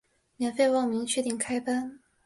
[0.37, 1.99] 免费报名，确定开班